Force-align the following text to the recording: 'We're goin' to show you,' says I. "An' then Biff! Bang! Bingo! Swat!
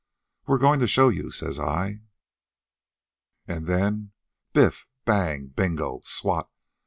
'We're 0.47 0.57
goin' 0.57 0.79
to 0.79 0.87
show 0.87 1.09
you,' 1.09 1.29
says 1.29 1.59
I. 1.59 1.99
"An' 3.47 3.65
then 3.65 4.13
Biff! 4.51 4.87
Bang! 5.05 5.49
Bingo! 5.49 6.01
Swat! 6.05 6.49